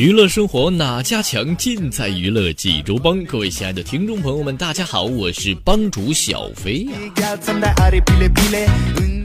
[0.00, 1.54] 娱乐生活哪家强？
[1.58, 3.22] 尽在娱乐济州帮。
[3.26, 6.92] 各位亲爱的听众朋友们，大家好，我是帮主小飞呀。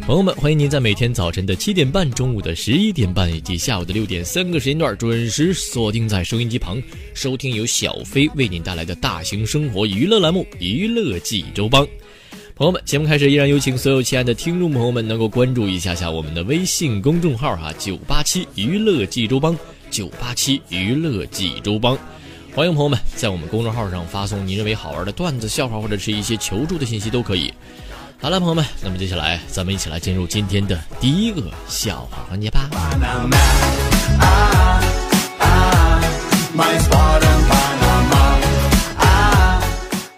[0.06, 6.84] 朋友们，欢迎您在每天早晨的七点半、中午的十一点半以及下午的六点三个时间段准时锁定在收音机旁，
[7.14, 11.86] 收听由小飞为您带来的大型生活娱乐栏目《娱乐济州帮》。
[12.54, 19.58] 朋友们，节目开始，依然有请所有亲爱的听众朋友们能够关注一下下我们的微信公众号哈，九八七娱乐济州帮，
[19.90, 21.98] 九八七娱乐济州帮，
[22.54, 27.54] 欢迎朋友们在我们公众号上发送你认为好玩的段子、笑话或者是一些求助的信息都可以。
[28.18, 32.70] 好了，朋友们，那么接下来咱们一起来进入今天的第一个笑话环节吧。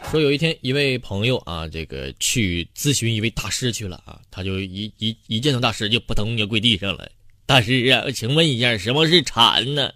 [0.10, 7.10] 说有一天，一位朋友啊，这个去咨询一位大师去了啊，他就一一一见到大师就扑通就跪地上了。
[7.48, 9.90] 大师啊，请问一下，什么是禅呢？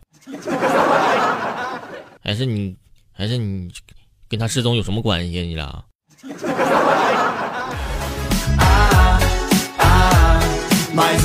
[2.24, 2.74] 还是你，
[3.12, 3.70] 还是你。”
[4.26, 5.42] 跟他失踪有什么关系？
[5.42, 5.84] 你俩？
[10.96, 11.16] 哎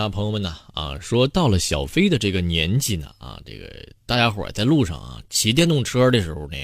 [0.00, 3.70] 呀，朋友们呢，啊，说到了小飞的这个年纪呢，啊，这个
[4.06, 6.56] 大家伙在路上啊骑电动车的时候呢，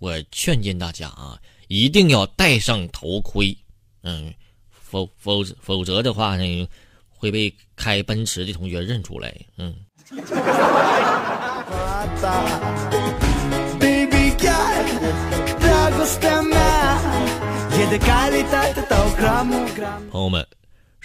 [0.00, 1.38] 我劝诫大家啊，
[1.68, 3.56] 一定要戴上头盔，
[4.02, 4.32] 嗯，
[4.70, 6.68] 否否否则的话呢，
[7.08, 9.74] 会被开奔驰的同学认出来，嗯。
[20.10, 20.46] 朋友们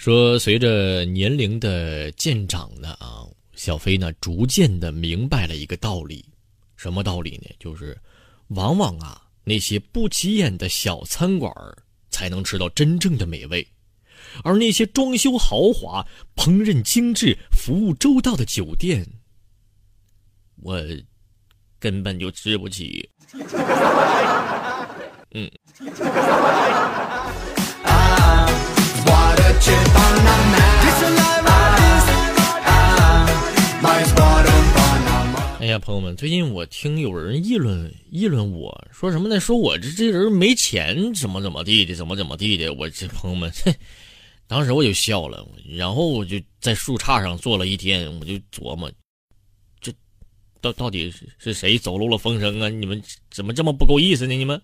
[0.00, 3.20] 说，随着年龄的渐长呢，啊，
[3.54, 6.24] 小飞呢逐渐的明白了一个道理，
[6.74, 7.50] 什么道理呢？
[7.58, 7.94] 就是
[8.48, 11.52] 往往啊，那些不起眼的小餐馆
[12.08, 13.68] 才能吃到真正的美味。
[14.42, 16.02] 而那些装修豪华、
[16.34, 19.06] 烹饪精致、服务周到的酒店，
[20.62, 20.82] 我
[21.78, 23.06] 根本就吃不起。
[25.32, 25.50] 嗯。
[35.60, 39.38] 哎呀，朋友们，最近我听有人议论议论我说什么呢？
[39.38, 42.72] 说我这这人没钱，怎么怎么地的，怎么怎么地的。
[42.74, 43.52] 我这朋友们。
[44.48, 45.46] 当时我就笑了，
[45.76, 48.90] 然后我就在树杈上坐了一天，我就琢磨，
[49.80, 49.92] 这
[50.60, 52.68] 到到底是是谁走漏了风声啊？
[52.68, 53.00] 你们
[53.30, 54.34] 怎么这么不够意思呢？
[54.34, 54.60] 你们？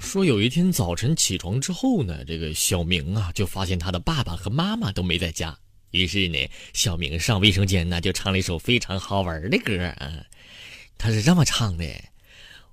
[0.00, 5.56] 说有一天早晨起床之后呢，这个小明啊就发现他的爸爸和妈妈都没在家。
[5.92, 6.38] 于是呢，
[6.74, 10.12] 小明上卫生间呢，就唱了一首非常好玩的歌啊。
[10.98, 11.84] 他是这么唱的：“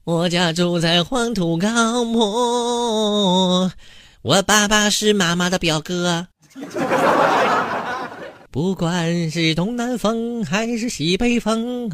[0.04, 3.72] 我家住在黄土高坡，
[4.22, 6.28] 我爸爸是妈妈的表哥。
[8.52, 11.88] 不管是东南风还是西北风，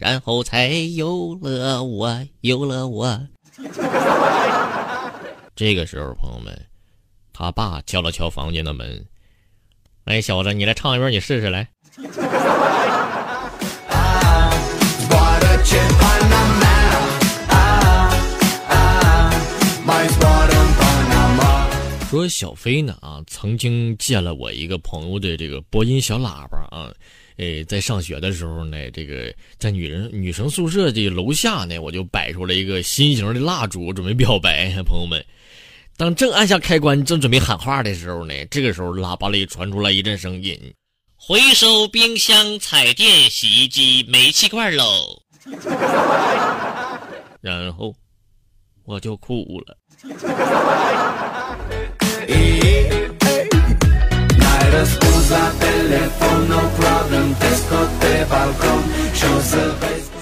[0.00, 3.28] 然后才有了我，有了我。”
[5.54, 6.66] 这个时候，朋友们。
[7.32, 9.06] 他爸敲了敲房间的门
[10.04, 11.68] ：“哎，小子，你来唱一段，你试试来。”
[22.20, 26.92] 说小飞呢啊，曾经借了我一个朋友的这个播音小喇叭啊，
[27.38, 34.70] 诶，在上学的时候呢，这个在女人女生宿舍的楼下呢，我就摆出了一个心形的蜡烛，准备表白。
[34.84, 35.24] 朋友们，
[35.96, 40.58] 当正按下开关，正准备喊话的时候呢，这个时候喇叭里传出来一阵声音
[41.16, 45.22] ：“回收冰箱、彩电、洗衣机、煤气罐喽。”
[47.40, 47.94] 然后
[48.84, 49.78] 我就哭了。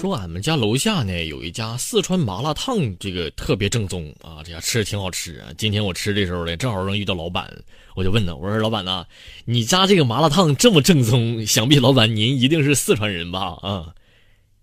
[0.01, 5.49] 说俺们家楼下呢有一家四川麻辣烫，这个特别正宗啊，这家吃的挺好吃啊。
[5.59, 7.53] 今天我吃的时候呢，正好能遇到老板，
[7.97, 9.05] 我就问他，我说老板呐，
[9.45, 13.59] 你家这个麻辣烫这么正宗，想必老板您一定是四川人吧？
[13.61, 13.93] 啊，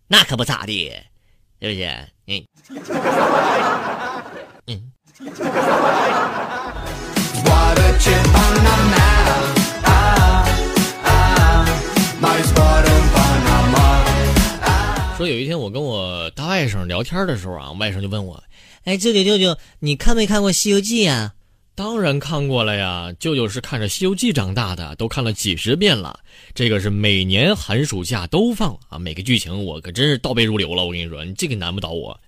[0.07, 0.89] 那可不咋的，
[1.61, 1.89] 是不是？
[2.27, 2.45] 嗯，
[4.67, 4.91] 嗯。
[15.27, 18.43] 有一天我跟我大外甥聊天的时候啊，外甥就问我
[18.85, 21.33] ：“哎，舅舅舅舅，你看没看过《西游记》啊
[21.75, 26.19] ？”“当然看过了呀，舅舅是看着《西游记》长大的，都看了几十遍了。
[26.53, 30.85] 这个是每年寒暑假都放啊，每个剧情我可真是倒背如流了。
[30.85, 32.19] 我跟你说，你这个难不倒我。”“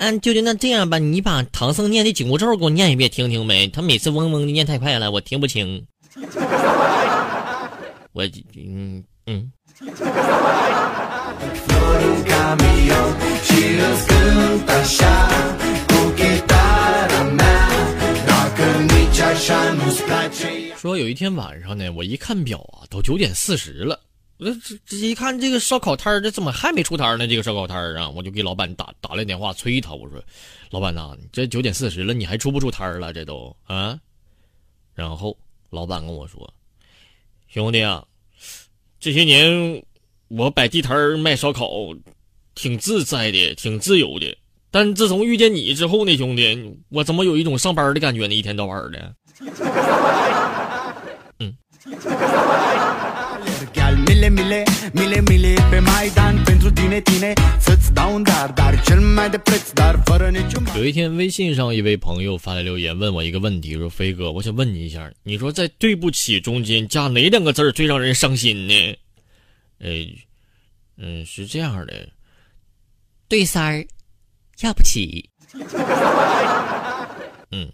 [0.00, 3.66] 嗯，舅舅，那这样吧，你把唐僧念的紧箍咒给我念一遍听听呗。
[3.66, 5.84] 他每次嗡嗡的念太快了，我听不清。
[8.12, 8.24] 我
[8.56, 9.52] 嗯嗯。”
[20.76, 24.00] 说有一天晚上呢，我一看表啊，都九点四十了。
[24.38, 27.26] 我这这一看这个烧烤摊儿，这怎么还没出摊呢？
[27.26, 29.92] 这个烧烤摊儿啊，我就给老板打打来电话催他。
[29.92, 30.22] 我说
[30.70, 33.12] ：“老板呐，你这九点四十了，你还出不出摊了？
[33.12, 33.98] 这都啊？”
[34.94, 35.36] 然后
[35.70, 36.54] 老板跟我说
[37.48, 38.06] ：“兄弟啊，
[39.00, 39.82] 这些年
[40.28, 41.68] 我摆地摊卖烧烤。”
[42.58, 44.36] 挺自在的，挺自由的。
[44.70, 48.34] 但自从遇见你之后呢，兄弟，我怎么有一种上班的感觉呢？
[48.34, 49.14] 一天到晚的。
[51.38, 51.54] 嗯。
[60.74, 68.74] 有一天，微信上一位朋友发来留言，问我一个问题，说：“飞哥，我想问你一下，你说在对不起中间加哪两个字最让人伤心呢？”
[69.78, 69.90] 呃，
[70.96, 72.08] 嗯，是这样的。
[73.28, 73.86] 对三儿，
[74.60, 75.28] 要不起。
[77.52, 77.70] 嗯。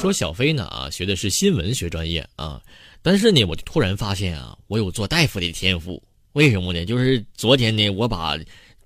[0.00, 2.58] 说小飞呢啊，学的是新闻学专业啊，
[3.02, 6.02] 但是呢，我就突然发现啊，我有做大夫的天赋。
[6.32, 6.86] 为什么呢？
[6.86, 8.38] 就是昨天呢，我把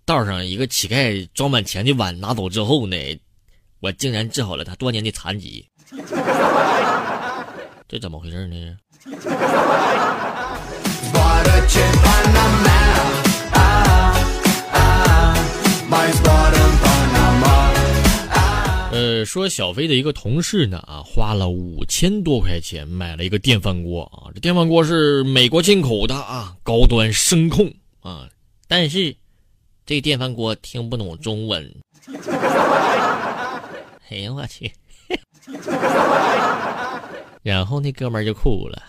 [0.04, 2.96] 道上一个乞丐装满钱的碗拿走之后呢，
[3.78, 5.64] 我竟然治好了他多年的残疾。
[7.88, 8.56] 这怎么回事呢？
[18.90, 27.70] 呃，说小飞的一个同事呢，啊，花了五千多块钱买了一个电饭锅啊，这电饭锅是美国进口的啊，高端声控
[28.00, 28.26] 啊，
[28.66, 29.14] 但是
[29.84, 31.74] 这电饭锅听不懂中文。
[34.08, 34.72] 哎呀，我去！
[37.42, 38.82] 然后那哥们儿就哭了。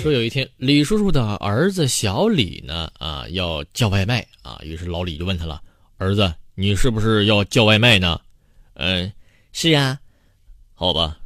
[0.00, 5.60] 说有一天，李叔叔的儿子小李呢，啊，要叫外卖啊，于是老李就问他了
[5.98, 8.20] ：“儿子，你是不是要叫外卖呢
[8.74, 9.12] ？”“嗯，
[9.52, 9.98] 是呀。
[10.72, 11.18] ”“好吧。”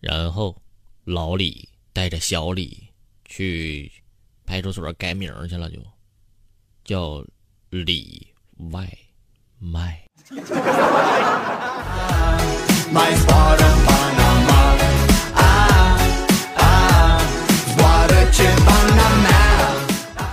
[0.00, 0.56] 然后
[1.04, 2.88] 老李带着小李
[3.24, 3.90] 去
[4.50, 5.78] 派出所改名去了，就。
[6.82, 7.24] 叫
[7.68, 8.26] 里
[8.72, 8.84] 外
[9.60, 10.02] 卖。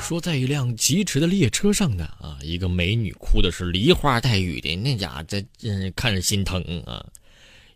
[0.01, 7.05] 说在一辆疾驰的列车上呢，啊，一个美女哭的是梨花带雨的，那家伙这嗯看着心疼啊。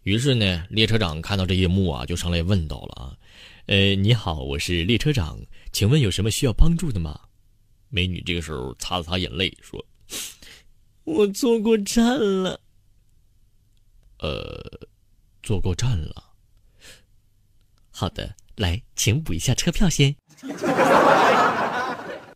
[0.01, 3.13] 于是呢，列车长看到这一幕啊，就上来问到了啊，
[3.71, 5.39] 呃，你好，我是列车长，
[5.71, 7.17] 请问有什么需要帮助的吗？
[7.87, 9.81] 美女这个时候擦了擦眼泪，说
[11.05, 12.59] ：“我坐过站了，
[14.19, 14.61] 呃，
[15.41, 16.21] 坐过站了。
[17.91, 20.13] 好的，来，请补一下车票先。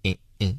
[0.03, 0.57] 嗯嗯。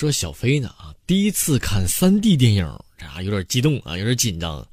[0.00, 4.66] 说小飞呢啊，第一次看 3D 电影啊，有点激动啊，有点紧张。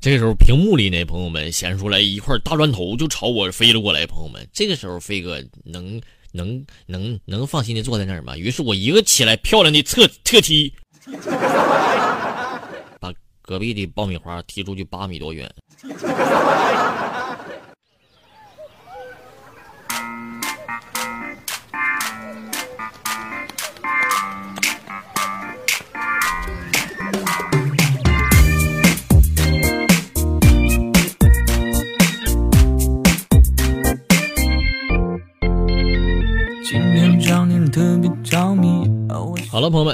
[0.00, 4.04] 这个时候，屏幕里那朋友们显示出来一块大砖头，就朝我飞了过来。
[4.04, 8.36] 朋友们，这个时候飞哥能能能能放心的坐在那儿吗？
[8.36, 10.74] 于是我一个起来，漂亮的侧侧踢，
[12.98, 15.48] 把隔壁的爆米花踢出去八米多远。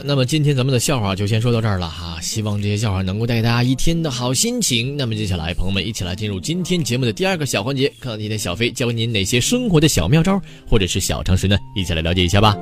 [0.08, 2.18] 那么今天咱们的笑话就先说到这儿了哈。
[2.22, 4.96] 希望这些笑话能够带给大家一天的好心情。
[4.96, 11.58] 那么接下来，朋友们一起来进入今天节目的第二个小环节，看看今天小飞教给您哪些生活的小妙招或者是小常识呢？
[11.76, 12.56] 一起来了解一下吧。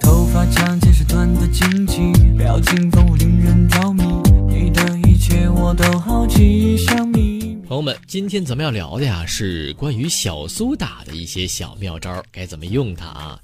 [0.00, 2.00] 头发长见识短的惊奇，
[2.38, 4.04] 表情丰富令人着迷，
[4.48, 7.58] 你的一切我都好奇像你。
[7.68, 13.38] 朋友们，今天咱们要聊的呀是关于小苏打的一些小妙招，该怎么用它啊？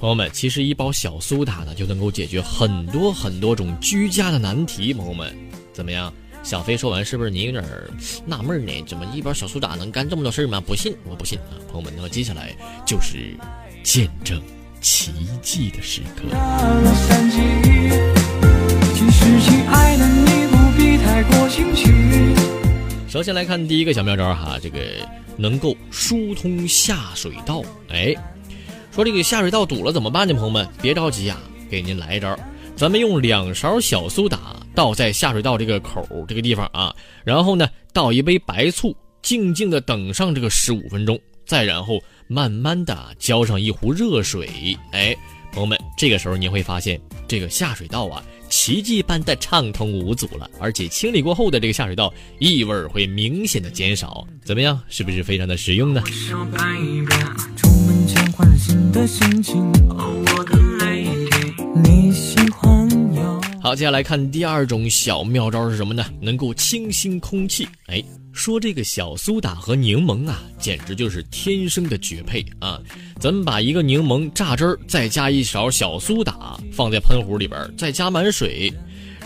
[0.00, 4.94] 朋友们，其实一包小苏打呢，就能够解决很多很多种居家的难题。
[4.94, 5.30] 朋友们，
[5.74, 6.10] 怎么样？
[6.42, 7.62] 小飞说完，是不是你有点
[8.24, 8.72] 纳闷呢？
[8.86, 10.58] 怎么一包小苏打能干这么多事儿吗？
[10.58, 11.52] 不信，我不信啊！
[11.70, 13.36] 朋友们，那么接下来就是
[13.82, 14.40] 见证
[14.80, 16.22] 奇迹的时刻。
[23.06, 24.78] 首先来看第一个小妙招哈，这个
[25.36, 28.16] 能够疏通下水道，哎。
[28.90, 30.34] 说这个下水道堵了怎么办呢？
[30.34, 32.36] 朋友们别着急啊，给您来一招，
[32.74, 36.94] 咱们用两勺小苏打倒在下水道这个口这个地方啊，
[37.24, 45.16] 然后呢倒一杯白醋，静静的等上这个十五分钟，再然后慢慢的浇上一壶热水，哎，
[45.52, 54.80] 朋友们这个时候您会发现这个下水道啊奇迹般的畅通无阻了，而且清理过后的这个下水道异味会明显的减少，怎么样？
[54.88, 56.02] 是不是非常的实用呢？
[59.00, 66.04] 的心情，我的泪滴，你喜欢有好，接下来看第二种小妙招是什么呢？
[66.20, 67.66] 能够清新空气。
[67.86, 68.04] 哎，
[68.34, 72.78] 说这个小苏打和柠檬啊，简直就是天生的绝配啊！
[73.18, 78.70] 咱们把一个柠檬榨汁儿，再加一勺小苏打，放在喷壶里边，再加满水，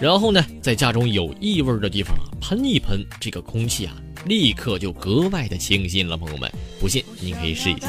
[0.00, 3.96] 然后呢，在家中有异味的地方，喷一喷，这个空气啊。
[4.26, 6.50] 立刻就格外的清新了，朋友们，
[6.80, 7.86] 不信您可以试一下。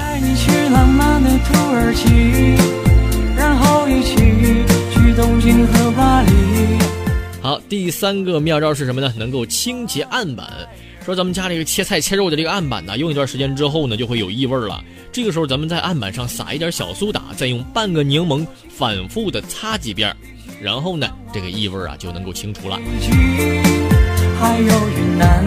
[7.42, 9.14] 好，第三个妙招是什么呢？
[9.18, 10.46] 能够清洁案板。
[11.06, 14.84] 说咱们家这个切菜切肉的这个案板呢，用一段时间之后呢，就会有异味了。
[15.12, 20.14] 这个时候咱们在案板上撒一点小苏打，再用半个柠檬反复的擦几遍，
[20.60, 22.78] 然后呢，这个异味啊就能够清除了。
[24.38, 25.46] 还有云南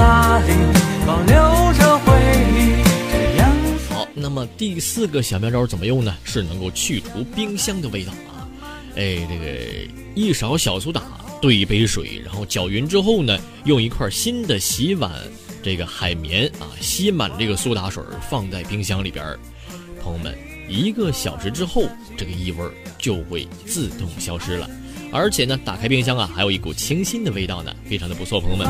[0.00, 0.54] 大理，
[1.06, 1.34] 保留
[1.74, 2.16] 着回
[2.56, 3.92] 忆。
[3.92, 6.16] 好，那么第四个小妙招怎么用呢？
[6.24, 8.48] 是能够去除冰箱的味道啊！
[8.96, 11.02] 哎，这个一勺小苏打
[11.42, 15.12] 兑一杯水，然后搅匀之后呢，用一块新的洗碗
[15.62, 19.38] 这个海绵啊，吸满这个苏打水，放在冰箱里边。
[20.02, 20.34] 朋友们，
[20.66, 21.82] 一个小时之后，
[22.16, 22.64] 这个异味
[22.96, 24.66] 就会自动消失了。
[25.12, 28.66] 而且呢，打开冰箱啊，还有一股清新的味道呢，非常的不错，朋友们。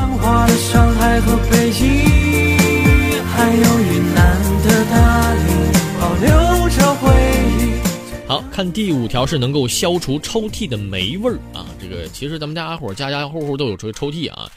[8.27, 14.49] 好看第五条是能够消除抽屉的霉味儿啊，这个其实咱们家伙家家户户都有抽抽屉啊。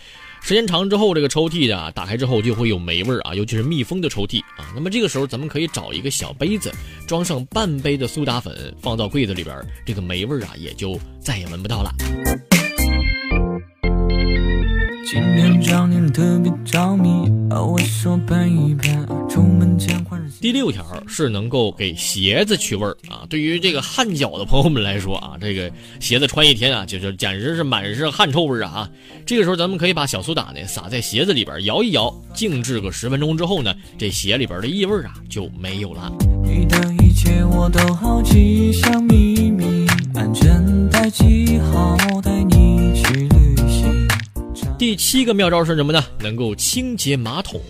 [0.45, 4.75] 时间长之后，这个抽屉啊，打开之后就会有霉味儿啊，尤其是密封的抽屉啊。
[4.75, 6.71] 那么这个时候，咱们可以找一个小杯子，
[7.09, 11.91] 装上半杯的苏打粉，放到柜子里边，这个霉味儿啊，也就再也闻不到了。
[15.07, 18.19] 今天找你特别着迷，我说
[19.29, 20.31] 出门前换上。
[20.41, 23.27] 第六条是能够给鞋子去味儿啊。
[23.29, 25.71] 对于这个汗脚的朋友们来说啊，这个
[26.01, 28.89] 鞋子穿一天啊，就是简直是满是汗臭味儿啊。
[29.27, 36.11] 这个时候咱们可以把小苏打呢撒在鞋子里边，摇一摇，静置个十分钟之后呢，这鞋里边的异味啊就没有了。
[36.43, 39.34] 你的一切我都好奇，像秘
[44.95, 46.01] 第七个妙招是什么呢？
[46.21, 47.61] 能够清洁马桶。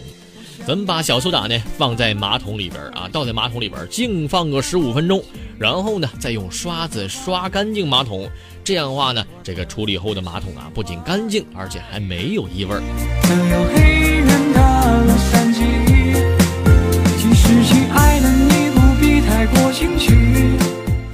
[0.67, 5.25] 咱们把小苏打呢放在马桶里边啊，倒在马桶里边静放个十五分钟，
[5.59, 8.29] 然后呢再用刷子刷干净马桶。
[8.63, 12.77] 这样的话呢，这个处理后的马桶啊不仅干净，而且还没有异味。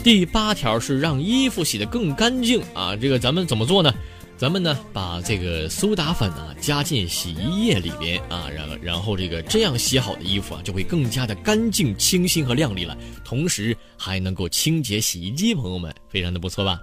[0.03, 3.95] 第八条是让衣服洗得更干净啊，这个咱们怎么做呢？
[4.41, 16.81] 咱们呢把这个苏打粉啊加进洗衣液里边啊，然然后这个这样洗好的衣服啊就会更加的干净、清新和亮丽了，同时还能够清洁洗衣机，朋友们非常的不错吧？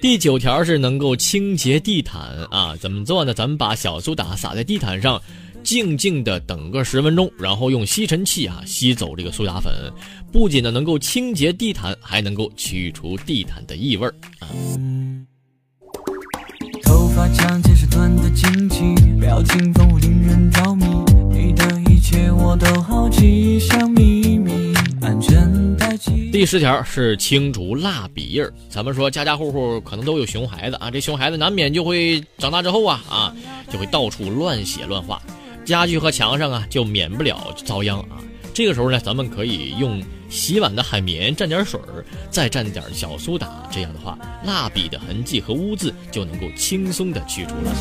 [0.00, 3.34] 第九条是能够清洁地毯啊，怎么做呢？
[3.34, 5.20] 咱们把小苏打撒在地毯上，
[5.62, 9.70] 静静的等个十分钟，然后用吸尘器啊吸走这个苏打粉，
[10.32, 14.06] 不仅呢能够清洁地毯，还能够去除地毯的异味
[14.38, 14.48] 啊。
[16.82, 20.86] 头发长见识短的惊奇，表情丰富令人着迷，
[21.30, 24.39] 你的一切我都好奇，像秘密，
[25.10, 25.90] 安全带。
[26.30, 28.52] 第十条是清除蜡笔印儿。
[28.68, 33.34] 咱们说家家户户可能都有熊孩子啊，这熊孩子难免就会长大之后啊啊，
[33.68, 35.20] 就会到处乱写乱画，
[35.64, 38.22] 家具和墙上啊就免不了遭殃啊。
[38.54, 47.74] 这个时候呢，咱们可以用洗碗的海绵蘸点水儿，再蘸点小苏打，这样的话，蜡笔的痕迹和污渍就能够轻松的去除了。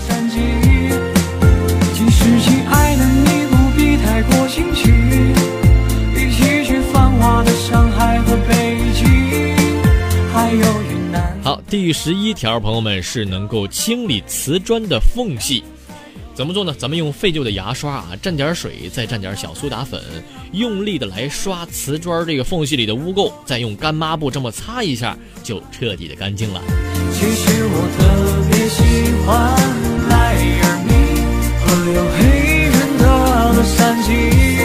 [11.41, 15.63] 好，第十一条，朋友们是能够清理瓷砖的缝隙，
[16.35, 16.73] 怎么做呢？
[16.77, 19.99] 咱们用废旧的牙刷啊，蘸点水，再蘸点小苏打粉，
[20.51, 26.61] 用力的来刷瓷砖这个缝隙里的污垢，再用干抹布这么擦一下，就彻底的干净了。
[27.13, 29.55] 其实我特别喜欢
[30.09, 30.91] 莱尔米
[31.65, 32.19] 和有黑
[32.67, 33.03] 人的
[33.53, 34.58] 洛杉矶。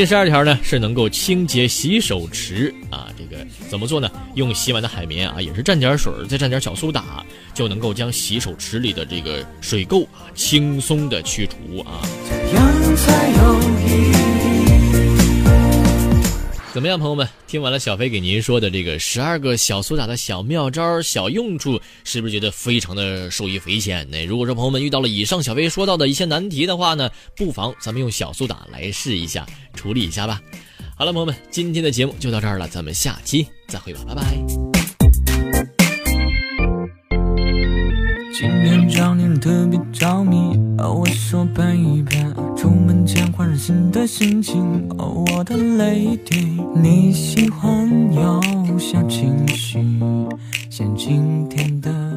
[0.00, 4.10] 第十二条呢是能够清洁洗手池啊，这个怎么做呢？
[4.34, 12.00] 用洗碗的海绵啊，也是蘸点水，再蘸点小苏打，就能够将洗手池里的这个水垢啊轻松的去除啊。
[12.30, 13.79] 这样才有。
[16.72, 17.28] 怎么样，朋友们？
[17.48, 24.24] 听完了小飞给您说的这个十二个小苏打的小妙招、小用处，是不是觉得非常的受益匪浅呢？
[24.24, 30.40] 如果说朋友们遇到了以上小飞说到的一些难题的话呢，不妨咱们用小苏打来试一下，处理一下吧。
[30.96, 34.59] 好了，朋友们，今天的节目就到这儿了，咱们下期再会吧，拜拜。
[38.40, 42.24] 今天找你特别着迷，哦我说陪一陪。
[42.56, 49.78] 出门前换上新的心情，哦，我的 lady，你喜欢有小情绪，
[50.70, 52.09] 像今天的。